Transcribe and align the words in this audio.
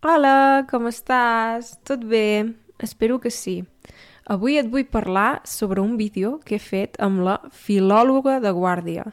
Hola, 0.00 0.64
com 0.64 0.86
estàs? 0.88 1.74
Tot 1.84 2.06
bé? 2.08 2.54
Espero 2.80 3.18
que 3.20 3.28
sí. 3.28 3.58
Avui 4.32 4.56
et 4.56 4.70
vull 4.72 4.86
parlar 4.88 5.42
sobre 5.44 5.82
un 5.84 5.98
vídeo 5.98 6.38
que 6.40 6.56
he 6.56 6.62
fet 6.64 6.96
amb 7.04 7.20
la 7.26 7.34
filòloga 7.52 8.38
de 8.40 8.54
guàrdia. 8.56 9.04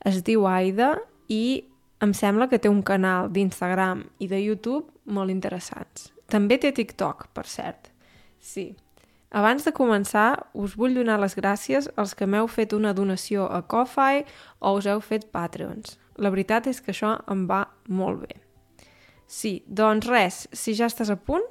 Es 0.00 0.22
diu 0.24 0.48
Aida 0.48 0.94
i 1.28 1.68
em 2.00 2.16
sembla 2.16 2.48
que 2.48 2.56
té 2.56 2.72
un 2.72 2.80
canal 2.80 3.28
d'Instagram 3.28 4.06
i 4.16 4.32
de 4.32 4.40
YouTube 4.40 4.88
molt 5.04 5.28
interessants. 5.28 6.08
També 6.32 6.56
té 6.56 6.72
TikTok, 6.72 7.28
per 7.36 7.44
cert. 7.44 7.92
Sí. 8.40 8.70
Abans 9.36 9.68
de 9.68 9.76
començar, 9.76 10.46
us 10.56 10.72
vull 10.72 10.96
donar 10.96 11.20
les 11.20 11.36
gràcies 11.36 11.92
als 12.00 12.16
que 12.16 12.24
m'heu 12.24 12.48
fet 12.48 12.72
una 12.72 12.96
donació 12.96 13.44
a 13.44 13.60
Ko-Fi 13.60 14.24
o 14.60 14.78
us 14.80 14.88
heu 14.88 15.04
fet 15.04 15.28
Patreons. 15.28 15.98
La 16.16 16.32
veritat 16.32 16.72
és 16.72 16.80
que 16.80 16.96
això 16.96 17.18
em 17.28 17.44
va 17.44 17.66
molt 17.92 18.24
bé. 18.24 18.40
Sí, 19.30 19.60
doncs 19.70 20.08
res, 20.10 20.36
si 20.50 20.72
ja 20.74 20.88
estàs 20.90 21.06
a 21.12 21.14
punt, 21.14 21.44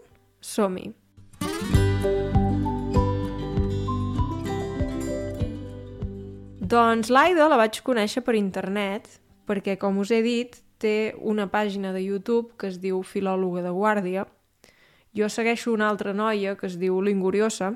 som-hi. 0.44 0.90
Doncs 6.60 7.08
l'Aida 7.08 7.48
la 7.48 7.60
vaig 7.62 7.80
conèixer 7.88 8.26
per 8.28 8.36
internet 8.36 9.08
perquè, 9.48 9.78
com 9.80 10.02
us 10.04 10.12
he 10.12 10.20
dit, 10.26 10.58
té 10.84 11.16
una 11.24 11.48
pàgina 11.48 11.94
de 11.96 12.04
YouTube 12.04 12.52
que 12.60 12.68
es 12.68 12.82
diu 12.84 13.00
Filòloga 13.00 13.64
de 13.64 13.72
Guàrdia. 13.72 14.28
Jo 15.16 15.32
segueixo 15.32 15.72
una 15.72 15.88
altra 15.88 16.12
noia 16.12 16.58
que 16.60 16.68
es 16.68 16.76
diu 16.84 17.00
Linguriosa. 17.00 17.72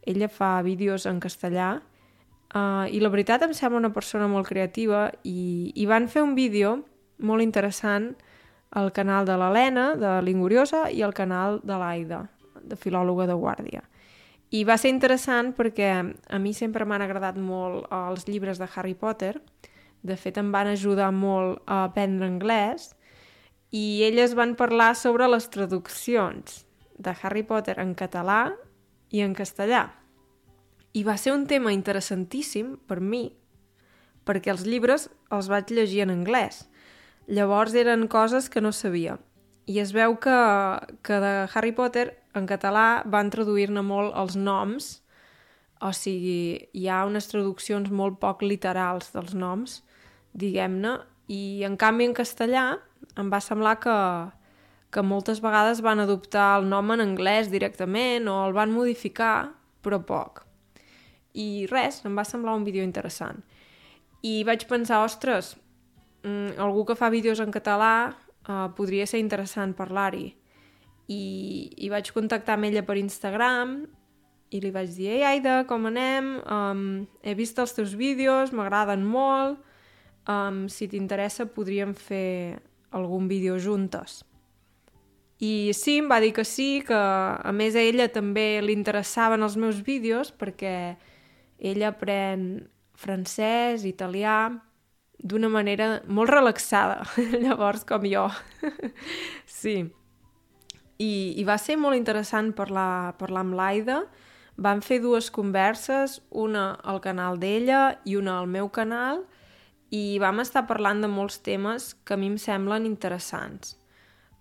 Ella 0.00 0.32
fa 0.32 0.54
vídeos 0.64 1.04
en 1.04 1.20
castellà 1.20 1.68
uh, 1.76 2.88
i 2.88 3.04
la 3.04 3.12
veritat 3.12 3.44
em 3.44 3.52
sembla 3.52 3.84
una 3.84 3.92
persona 3.92 4.32
molt 4.32 4.48
creativa 4.48 5.10
i, 5.28 5.76
i 5.76 5.84
van 5.84 6.08
fer 6.08 6.24
un 6.24 6.32
vídeo 6.34 6.78
molt 7.20 7.44
interessant 7.44 8.14
el 8.76 8.92
canal 8.92 9.26
de 9.26 9.36
l'Helena, 9.38 9.94
de 9.98 10.20
Linguriosa, 10.22 10.88
i 10.90 11.02
el 11.02 11.14
canal 11.14 11.58
de 11.66 11.78
l'Aida, 11.78 12.20
de 12.62 12.76
filòloga 12.78 13.26
de 13.26 13.34
guàrdia. 13.34 13.82
I 14.50 14.64
va 14.66 14.76
ser 14.78 14.90
interessant 14.90 15.52
perquè 15.54 15.90
a 15.94 16.38
mi 16.42 16.52
sempre 16.54 16.86
m'han 16.86 17.02
agradat 17.04 17.38
molt 17.38 17.86
els 17.94 18.26
llibres 18.26 18.58
de 18.58 18.68
Harry 18.74 18.94
Potter, 18.98 19.36
de 20.02 20.16
fet 20.16 20.38
em 20.40 20.50
van 20.50 20.70
ajudar 20.70 21.10
molt 21.14 21.60
a 21.66 21.84
aprendre 21.86 22.26
anglès, 22.26 22.94
i 23.70 24.02
elles 24.02 24.34
van 24.34 24.56
parlar 24.58 24.96
sobre 24.98 25.28
les 25.30 25.46
traduccions 25.50 26.64
de 26.98 27.14
Harry 27.22 27.44
Potter 27.46 27.76
en 27.78 27.94
català 27.94 28.50
i 29.10 29.22
en 29.22 29.34
castellà. 29.34 29.86
I 30.92 31.04
va 31.06 31.14
ser 31.16 31.32
un 31.36 31.46
tema 31.46 31.70
interessantíssim 31.70 32.74
per 32.90 32.98
mi, 33.00 33.28
perquè 34.26 34.50
els 34.50 34.66
llibres 34.66 35.08
els 35.30 35.46
vaig 35.50 35.70
llegir 35.70 36.02
en 36.02 36.10
anglès, 36.16 36.64
Llavors 37.30 37.76
eren 37.78 38.08
coses 38.10 38.48
que 38.50 38.58
no 38.58 38.72
sabia. 38.74 39.12
I 39.70 39.76
es 39.78 39.92
veu 39.94 40.16
que, 40.18 40.38
que 41.06 41.18
de 41.22 41.34
Harry 41.54 41.70
Potter 41.70 42.08
en 42.34 42.48
català 42.50 43.04
van 43.06 43.30
traduir-ne 43.30 43.84
molt 43.86 44.16
els 44.18 44.34
noms, 44.34 44.88
o 45.78 45.92
sigui, 45.94 46.58
hi 46.74 46.88
ha 46.90 47.04
unes 47.06 47.30
traduccions 47.30 47.86
molt 47.94 48.18
poc 48.18 48.42
literals 48.42 49.12
dels 49.14 49.36
noms, 49.38 49.78
diguem-ne, 50.34 50.96
i 51.30 51.62
en 51.68 51.78
canvi 51.78 52.10
en 52.10 52.16
castellà 52.18 52.64
em 53.14 53.30
va 53.30 53.38
semblar 53.38 53.76
que, 53.78 53.96
que 54.90 55.06
moltes 55.06 55.38
vegades 55.38 55.84
van 55.86 56.02
adoptar 56.02 56.56
el 56.58 56.66
nom 56.66 56.90
en 56.96 57.06
anglès 57.06 57.54
directament 57.54 58.26
o 58.26 58.40
el 58.48 58.58
van 58.58 58.74
modificar, 58.74 59.52
però 59.86 60.02
poc. 60.02 60.42
I 61.38 61.70
res, 61.70 62.02
em 62.02 62.18
va 62.18 62.26
semblar 62.26 62.58
un 62.58 62.66
vídeo 62.66 62.82
interessant. 62.82 63.44
I 64.26 64.40
vaig 64.42 64.66
pensar, 64.66 65.04
ostres, 65.06 65.54
mm, 66.22 66.58
algú 66.60 66.84
que 66.88 66.96
fa 66.98 67.10
vídeos 67.10 67.40
en 67.40 67.52
català 67.54 68.12
uh, 68.48 68.68
podria 68.76 69.06
ser 69.06 69.20
interessant 69.22 69.74
parlar-hi. 69.78 70.28
I, 71.10 71.22
I 71.82 71.90
vaig 71.90 72.12
contactar 72.14 72.54
amb 72.56 72.68
ella 72.70 72.84
per 72.86 72.98
Instagram 73.00 73.80
i 74.50 74.60
li 74.62 74.70
vaig 74.74 74.94
dir 74.94 75.10
Ei, 75.16 75.24
Aida, 75.26 75.64
com 75.66 75.86
anem? 75.90 76.36
Um, 76.46 76.84
he 77.22 77.34
vist 77.38 77.58
els 77.62 77.74
teus 77.74 77.94
vídeos, 77.98 78.54
m'agraden 78.54 79.04
molt. 79.06 79.60
Um, 80.30 80.66
si 80.70 80.88
t'interessa, 80.90 81.48
podríem 81.50 81.94
fer 81.94 82.60
algun 82.94 83.28
vídeo 83.30 83.58
juntes. 83.62 84.20
I 85.40 85.72
sí, 85.72 85.96
em 86.02 86.10
va 86.10 86.18
dir 86.20 86.34
que 86.36 86.44
sí, 86.44 86.82
que 86.84 86.96
a 86.96 87.52
més 87.56 87.78
a 87.78 87.80
ella 87.80 88.10
també 88.12 88.60
li 88.60 88.74
interessaven 88.76 89.40
els 89.46 89.56
meus 89.56 89.80
vídeos 89.86 90.34
perquè 90.36 90.98
ella 91.56 91.94
aprèn 91.94 92.68
francès, 93.00 93.86
italià, 93.88 94.50
d'una 95.22 95.48
manera 95.52 96.00
molt 96.08 96.30
relaxada, 96.32 97.04
llavors 97.44 97.84
com 97.88 98.04
jo. 98.08 98.26
sí. 99.60 99.82
I, 101.00 101.12
I 101.40 101.44
va 101.48 101.56
ser 101.60 101.78
molt 101.80 101.96
interessant 101.96 102.52
parlar, 102.56 103.16
parlar 103.20 103.44
amb 103.46 103.56
l'Aida. 103.56 104.02
Vam 104.60 104.82
fer 104.84 105.00
dues 105.00 105.30
converses, 105.32 106.18
una 106.30 106.74
al 106.84 107.00
canal 107.00 107.38
d'ella 107.40 108.00
i 108.04 108.18
una 108.20 108.38
al 108.40 108.48
meu 108.50 108.68
canal, 108.68 109.22
i 109.90 110.20
vam 110.22 110.42
estar 110.42 110.66
parlant 110.68 111.00
de 111.02 111.08
molts 111.10 111.40
temes 111.42 111.94
que 112.04 112.14
a 112.14 112.20
mi 112.20 112.28
em 112.30 112.36
semblen 112.38 112.84
interessants. 112.86 113.78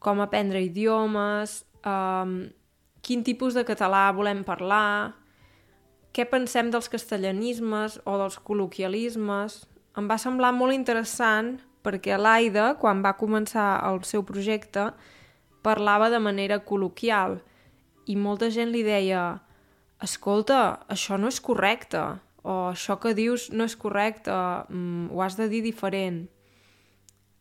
Com 0.03 0.19
aprendre 0.21 0.61
idiomes, 0.61 1.63
um, 1.87 2.49
quin 3.01 3.23
tipus 3.23 3.55
de 3.55 3.63
català 3.67 4.09
volem 4.15 4.43
parlar, 4.43 5.15
què 6.13 6.25
pensem 6.27 6.69
dels 6.73 6.89
castellanismes 6.91 7.99
o 8.03 8.17
dels 8.19 8.37
col·loquialismes, 8.43 9.63
em 9.97 10.07
va 10.09 10.17
semblar 10.21 10.51
molt 10.53 10.75
interessant 10.75 11.57
perquè 11.85 12.17
l'Aida, 12.19 12.75
quan 12.79 13.01
va 13.01 13.17
començar 13.17 13.79
el 13.87 14.03
seu 14.03 14.23
projecte, 14.27 14.89
parlava 15.63 16.09
de 16.11 16.19
manera 16.19 16.59
col·loquial 16.63 17.39
i 18.09 18.15
molta 18.15 18.49
gent 18.51 18.71
li 18.73 18.83
deia 18.83 19.39
escolta, 20.03 20.79
això 20.87 21.17
no 21.19 21.31
és 21.31 21.39
correcte 21.43 22.01
o 22.43 22.71
això 22.71 22.97
que 23.01 23.13
dius 23.15 23.49
no 23.51 23.65
és 23.67 23.75
correcte, 23.75 24.31
mm, 24.31 25.11
ho 25.11 25.21
has 25.21 25.35
de 25.35 25.49
dir 25.49 25.61
diferent. 25.61 26.29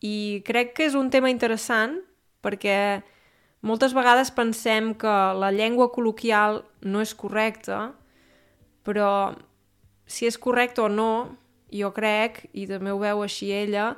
I 0.01 0.43
crec 0.45 0.75
que 0.75 0.85
és 0.85 0.95
un 0.95 1.09
tema 1.09 1.29
interessant 1.29 1.99
perquè 2.43 3.03
moltes 3.61 3.93
vegades 3.93 4.31
pensem 4.31 4.93
que 4.95 5.15
la 5.35 5.51
llengua 5.51 5.91
col·loquial 5.91 6.63
no 6.81 7.01
és 7.01 7.13
correcta, 7.15 7.93
però 8.83 9.35
si 10.05 10.27
és 10.27 10.37
correcte 10.37 10.81
o 10.81 10.89
no 10.89 11.37
jo 11.71 11.91
crec, 11.95 12.45
i 12.53 12.65
també 12.69 12.93
ho 12.93 12.99
veu 13.01 13.23
així 13.23 13.51
ella, 13.53 13.93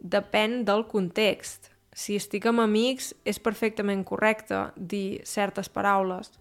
depèn 0.00 0.64
del 0.64 0.86
context. 0.88 1.70
Si 1.92 2.16
estic 2.16 2.46
amb 2.48 2.62
amics, 2.64 3.12
és 3.28 3.40
perfectament 3.42 4.04
correcte 4.06 4.70
dir 4.76 5.20
certes 5.28 5.68
paraules. 5.68 6.32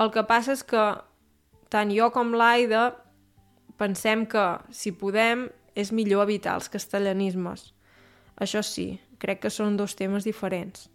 El 0.00 0.12
que 0.14 0.24
passa 0.24 0.54
és 0.56 0.62
que 0.64 0.84
tant 1.72 1.92
jo 1.92 2.08
com 2.14 2.32
l'Aida 2.36 2.92
pensem 3.80 4.24
que, 4.28 4.46
si 4.70 4.94
podem, 4.96 5.48
és 5.74 5.92
millor 5.92 6.26
evitar 6.26 6.56
els 6.60 6.68
castellanismes. 6.72 7.72
Això 8.36 8.62
sí, 8.64 9.00
crec 9.20 9.42
que 9.44 9.52
són 9.52 9.76
dos 9.76 9.96
temes 9.96 10.24
diferents. 10.28 10.88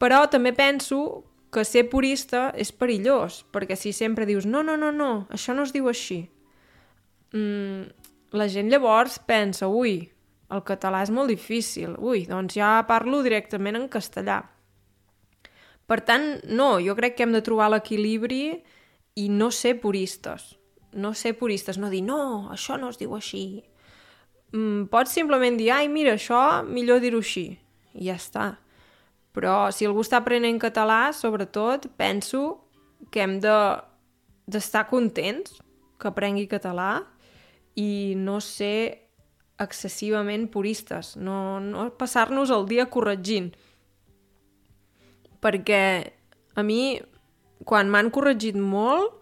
Però 0.00 0.24
també 0.32 0.52
penso 0.56 1.24
que 1.52 1.64
ser 1.66 1.88
purista 1.90 2.50
és 2.54 2.70
perillós, 2.72 3.42
perquè 3.52 3.76
si 3.76 3.92
sempre 3.92 4.26
dius 4.28 4.46
no, 4.46 4.62
no, 4.62 4.76
no, 4.80 4.92
no, 4.94 5.26
això 5.34 5.54
no 5.56 5.66
es 5.66 5.74
diu 5.74 5.90
així, 5.90 6.22
mm, 7.32 7.82
la 8.36 8.46
gent 8.48 8.70
llavors 8.70 9.18
pensa, 9.26 9.68
ui, 9.68 10.04
el 10.50 10.62
català 10.66 11.02
és 11.04 11.12
molt 11.14 11.30
difícil, 11.30 11.94
ui, 11.98 12.24
doncs 12.26 12.56
ja 12.58 12.78
parlo 12.88 13.22
directament 13.26 13.78
en 13.78 13.88
castellà. 13.90 14.40
Per 15.90 15.98
tant, 16.06 16.36
no, 16.46 16.76
jo 16.82 16.94
crec 16.98 17.16
que 17.16 17.26
hem 17.26 17.34
de 17.34 17.42
trobar 17.42 17.70
l'equilibri 17.72 18.44
i 19.18 19.28
no 19.30 19.50
ser 19.50 19.76
puristes. 19.82 20.54
No 20.94 21.14
ser 21.14 21.36
puristes, 21.38 21.78
no 21.78 21.90
dir, 21.90 22.02
no, 22.06 22.50
això 22.54 22.78
no 22.78 22.90
es 22.90 22.98
diu 22.98 23.14
així. 23.16 23.62
Mm, 24.54 24.86
pots 24.90 25.14
simplement 25.14 25.58
dir, 25.58 25.70
ai, 25.74 25.88
mira, 25.90 26.14
això 26.18 26.62
millor 26.66 27.02
dir-ho 27.02 27.22
així. 27.22 27.46
I 27.94 28.10
ja 28.10 28.18
està. 28.18 28.46
Però 29.34 29.70
si 29.74 29.86
algú 29.86 30.02
està 30.02 30.18
aprenent 30.18 30.58
català, 30.62 31.12
sobretot, 31.14 31.86
penso 31.98 32.66
que 33.10 33.22
hem 33.22 33.38
de 33.42 33.54
d'estar 34.50 34.88
contents 34.90 35.60
que 36.00 36.08
aprengui 36.10 36.48
català 36.50 37.04
i 37.78 38.14
no 38.16 38.40
ser 38.42 39.10
excessivament 39.60 40.48
puristes, 40.50 41.14
no, 41.20 41.60
no 41.60 41.90
passar-nos 42.00 42.50
el 42.54 42.66
dia 42.70 42.88
corregint. 42.92 43.50
Perquè 45.40 45.82
a 46.56 46.64
mi, 46.64 46.96
quan 47.68 47.92
m'han 47.92 48.10
corregit 48.12 48.56
molt, 48.56 49.20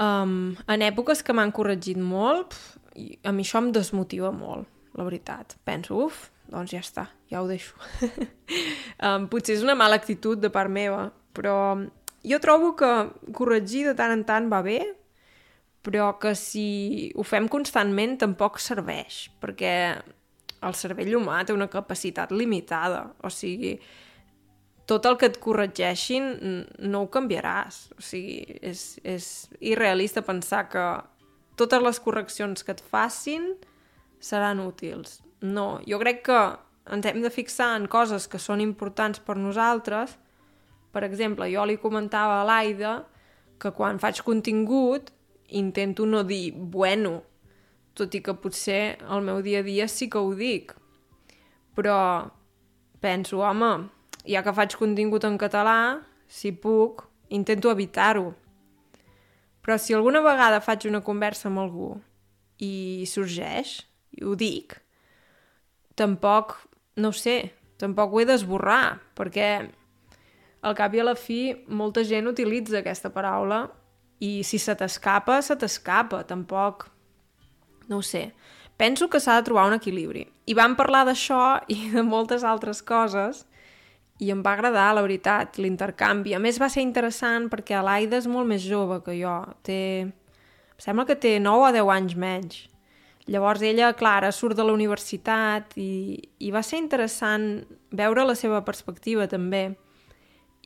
um, 0.00 0.54
en 0.70 0.84
èpoques 0.86 1.24
que 1.26 1.34
m'han 1.36 1.52
corregit 1.54 1.98
molt, 1.98 2.54
pf, 2.54 2.76
a 3.26 3.32
mi 3.34 3.46
això 3.46 3.62
em 3.62 3.70
desmotiva 3.74 4.30
molt, 4.34 4.68
la 4.98 5.06
veritat. 5.06 5.56
Penso, 5.66 5.98
uf, 6.06 6.28
doncs 6.50 6.74
ja 6.74 6.82
està, 6.82 7.08
ja 7.30 7.42
ho 7.42 7.48
deixo. 7.50 7.78
um, 9.06 9.26
potser 9.30 9.58
és 9.58 9.66
una 9.66 9.78
mala 9.78 9.98
actitud 9.98 10.40
de 10.40 10.50
part 10.54 10.70
meva, 10.72 11.08
però 11.36 11.56
jo 12.26 12.40
trobo 12.42 12.74
que 12.76 12.90
corregir 13.36 13.86
de 13.88 13.94
tant 13.98 14.14
en 14.14 14.24
tant 14.28 14.50
va 14.52 14.62
bé, 14.66 14.80
però 15.82 16.12
que 16.20 16.34
si 16.36 17.10
ho 17.16 17.24
fem 17.24 17.48
constantment 17.48 18.18
tampoc 18.20 18.60
serveix, 18.60 19.28
perquè 19.40 19.74
el 20.60 20.76
cervell 20.76 21.16
humà 21.16 21.40
té 21.44 21.56
una 21.56 21.70
capacitat 21.72 22.32
limitada, 22.36 23.06
o 23.24 23.30
sigui, 23.32 23.78
tot 24.90 25.06
el 25.06 25.16
que 25.20 25.28
et 25.30 25.38
corregeixin 25.38 26.24
no 26.90 27.04
ho 27.04 27.10
canviaràs. 27.14 27.84
O 27.94 28.02
sigui, 28.02 28.40
és, 28.58 28.98
és 29.06 29.26
irrealista 29.62 30.24
pensar 30.26 30.64
que 30.72 30.86
totes 31.60 31.84
les 31.84 32.00
correccions 32.02 32.64
que 32.66 32.74
et 32.74 32.82
facin 32.82 33.52
seran 34.20 34.62
útils. 34.64 35.20
No, 35.40 35.78
jo 35.86 36.00
crec 36.02 36.24
que 36.26 36.40
ens 36.90 37.06
hem 37.06 37.22
de 37.22 37.30
fixar 37.30 37.70
en 37.78 37.86
coses 37.92 38.26
que 38.28 38.40
són 38.42 38.60
importants 38.64 39.22
per 39.22 39.38
nosaltres. 39.38 40.16
Per 40.90 41.04
exemple, 41.06 41.46
jo 41.52 41.64
li 41.70 41.78
comentava 41.78 42.40
a 42.40 42.46
l'Aida 42.48 42.96
que 43.62 43.70
quan 43.76 44.00
faig 44.02 44.24
contingut 44.26 45.12
intento 45.50 46.06
no 46.06 46.22
dir 46.24 46.52
bueno, 46.54 47.20
tot 47.94 48.14
i 48.14 48.22
que 48.24 48.34
potser 48.34 48.98
al 49.08 49.24
meu 49.26 49.40
dia 49.42 49.60
a 49.60 49.66
dia 49.66 49.88
sí 49.88 50.08
que 50.10 50.20
ho 50.20 50.34
dic. 50.34 50.74
Però 51.76 51.96
penso, 53.00 53.40
home, 53.44 53.88
ja 54.28 54.42
que 54.44 54.54
faig 54.54 54.76
contingut 54.78 55.24
en 55.28 55.38
català, 55.40 56.00
si 56.28 56.52
puc, 56.52 57.06
intento 57.28 57.70
evitar-ho. 57.70 58.32
Però 59.60 59.76
si 59.78 59.94
alguna 59.94 60.22
vegada 60.24 60.62
faig 60.64 60.86
una 60.88 61.02
conversa 61.04 61.48
amb 61.50 61.62
algú 61.62 61.90
i 62.60 63.06
sorgeix, 63.08 63.80
i 64.16 64.24
ho 64.24 64.34
dic, 64.36 64.76
tampoc, 65.96 66.56
no 67.00 67.12
sé, 67.12 67.52
tampoc 67.80 68.12
ho 68.12 68.20
he 68.20 68.26
d'esborrar, 68.28 69.00
perquè 69.16 69.50
al 70.60 70.76
cap 70.76 70.94
i 70.94 71.00
a 71.00 71.06
la 71.06 71.16
fi 71.16 71.54
molta 71.68 72.04
gent 72.04 72.28
utilitza 72.28 72.80
aquesta 72.80 73.12
paraula 73.12 73.62
i 74.20 74.44
si 74.44 74.60
se 74.60 74.76
t'escapa, 74.76 75.40
se 75.42 75.56
t'escapa, 75.56 76.24
tampoc... 76.28 76.88
No 77.88 77.98
ho 77.98 78.02
sé. 78.06 78.30
Penso 78.78 79.08
que 79.10 79.18
s'ha 79.20 79.40
de 79.40 79.48
trobar 79.48 79.66
un 79.66 79.74
equilibri. 79.76 80.26
I 80.46 80.54
vam 80.54 80.76
parlar 80.78 81.02
d'això 81.08 81.58
i 81.72 81.90
de 81.94 82.04
moltes 82.06 82.44
altres 82.46 82.84
coses 82.86 83.46
i 84.20 84.30
em 84.30 84.44
va 84.44 84.52
agradar, 84.52 84.92
la 84.94 85.02
veritat, 85.04 85.58
l'intercanvi. 85.58 86.34
A 86.36 86.40
més, 86.40 86.60
va 86.60 86.68
ser 86.68 86.84
interessant 86.84 87.48
perquè 87.52 87.80
l'Aida 87.82 88.20
és 88.20 88.28
molt 88.28 88.48
més 88.48 88.62
jove 88.62 89.00
que 89.04 89.16
jo. 89.18 89.36
Té... 89.66 89.80
Em 90.06 90.84
sembla 90.84 91.06
que 91.08 91.16
té 91.16 91.38
9 91.40 91.70
o 91.70 91.72
10 91.76 91.92
anys 91.96 92.16
menys. 92.20 92.58
Llavors 93.30 93.62
ella, 93.64 93.92
Clara, 93.96 94.30
surt 94.32 94.56
de 94.56 94.64
la 94.64 94.72
universitat 94.76 95.76
i, 95.80 96.16
i 96.40 96.52
va 96.52 96.62
ser 96.66 96.80
interessant 96.80 97.64
veure 97.92 98.24
la 98.26 98.36
seva 98.36 98.60
perspectiva 98.64 99.28
també 99.30 99.70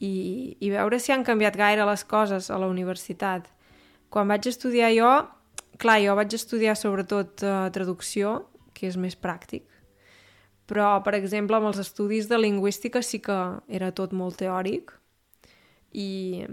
i, 0.01 0.57
i 0.61 0.71
veure 0.73 0.99
si 0.99 1.13
han 1.13 1.25
canviat 1.27 1.57
gaire 1.57 1.87
les 1.87 2.05
coses 2.05 2.51
a 2.51 2.59
la 2.59 2.71
universitat. 2.71 3.47
Quan 4.11 4.31
vaig 4.31 4.49
estudiar 4.51 4.91
jo, 4.95 5.13
clar, 5.79 6.01
jo 6.03 6.17
vaig 6.19 6.35
estudiar 6.35 6.77
sobretot 6.79 7.43
eh, 7.43 7.55
traducció, 7.75 8.41
que 8.75 8.89
és 8.91 8.99
més 8.99 9.15
pràctic, 9.15 9.69
però, 10.67 10.97
per 11.05 11.15
exemple, 11.19 11.57
amb 11.59 11.69
els 11.69 11.81
estudis 11.83 12.29
de 12.31 12.39
lingüística 12.41 13.03
sí 13.05 13.21
que 13.23 13.37
era 13.69 13.91
tot 13.93 14.15
molt 14.17 14.39
teòric 14.41 14.95
i 15.93 16.45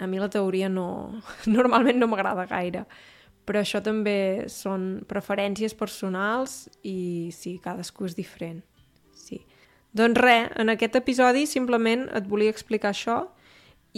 a 0.00 0.08
mi 0.10 0.18
la 0.18 0.30
teoria 0.32 0.68
no... 0.68 1.20
normalment 1.58 2.00
no 2.00 2.08
m'agrada 2.10 2.48
gaire. 2.50 2.84
Però 3.46 3.62
això 3.62 3.80
també 3.82 4.46
són 4.52 5.04
preferències 5.08 5.74
personals 5.74 6.66
i 6.86 7.30
sí, 7.34 7.56
cadascú 7.62 8.06
és 8.06 8.16
diferent. 8.18 8.60
Sí. 9.16 9.40
Doncs 9.96 10.20
res, 10.22 10.50
en 10.60 10.70
aquest 10.70 10.96
episodi 11.00 11.46
simplement 11.50 12.06
et 12.14 12.26
volia 12.30 12.52
explicar 12.52 12.92
això 12.94 13.24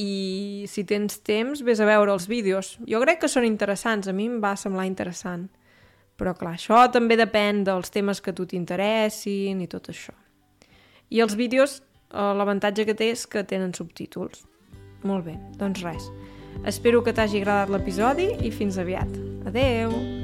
i 0.00 0.64
si 0.72 0.86
tens 0.88 1.18
temps 1.20 1.60
vés 1.64 1.80
a 1.80 1.88
veure 1.88 2.14
els 2.14 2.28
vídeos. 2.30 2.78
Jo 2.88 3.02
crec 3.04 3.20
que 3.22 3.28
són 3.28 3.44
interessants, 3.44 4.08
a 4.08 4.16
mi 4.16 4.30
em 4.30 4.40
va 4.40 4.54
semblar 4.56 4.86
interessant. 4.88 5.50
Però 6.16 6.34
clar, 6.38 6.54
això 6.56 6.86
també 6.92 7.16
depèn 7.18 7.64
dels 7.66 7.92
temes 7.92 8.20
que 8.24 8.32
tu 8.36 8.46
t'interessin 8.48 9.60
i 9.60 9.68
tot 9.68 9.90
això. 9.92 10.14
I 11.12 11.20
els 11.20 11.36
vídeos, 11.36 11.82
eh, 11.82 12.16
l'avantatge 12.16 12.86
que 12.86 12.94
té 12.94 13.10
és 13.10 13.26
que 13.26 13.44
tenen 13.44 13.74
subtítols. 13.74 14.46
Molt 15.02 15.26
bé, 15.26 15.36
doncs 15.58 15.82
res. 15.82 16.10
Espero 16.64 17.02
que 17.02 17.12
t'hagi 17.12 17.40
agradat 17.40 17.70
l'episodi 17.70 18.30
i 18.40 18.50
fins 18.50 18.78
aviat. 18.78 19.08
Adeu! 19.46 20.21